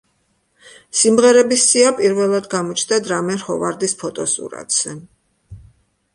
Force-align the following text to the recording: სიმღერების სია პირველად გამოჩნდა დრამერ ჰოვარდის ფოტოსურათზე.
სიმღერების 1.01 1.65
სია 1.73 1.91
პირველად 1.99 2.49
გამოჩნდა 2.55 2.99
დრამერ 3.09 3.45
ჰოვარდის 3.51 3.95
ფოტოსურათზე. 4.01 4.97